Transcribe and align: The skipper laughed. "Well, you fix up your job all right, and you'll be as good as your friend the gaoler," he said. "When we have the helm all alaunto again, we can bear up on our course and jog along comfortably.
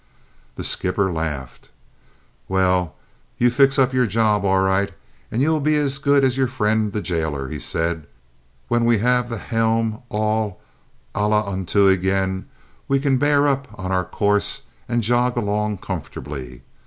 The 0.55 0.63
skipper 0.63 1.11
laughed. 1.13 1.69
"Well, 2.47 2.95
you 3.37 3.51
fix 3.51 3.77
up 3.77 3.93
your 3.93 4.07
job 4.07 4.43
all 4.43 4.61
right, 4.61 4.91
and 5.29 5.43
you'll 5.43 5.59
be 5.59 5.75
as 5.75 5.99
good 5.99 6.23
as 6.23 6.35
your 6.35 6.47
friend 6.47 6.91
the 6.91 7.03
gaoler," 7.03 7.49
he 7.49 7.59
said. 7.59 8.07
"When 8.67 8.85
we 8.85 8.97
have 8.97 9.29
the 9.29 9.37
helm 9.37 10.01
all 10.09 10.59
alaunto 11.13 11.87
again, 11.87 12.49
we 12.87 12.99
can 12.99 13.19
bear 13.19 13.47
up 13.47 13.67
on 13.77 13.91
our 13.91 14.03
course 14.03 14.63
and 14.89 15.03
jog 15.03 15.37
along 15.37 15.77
comfortably. 15.77 16.63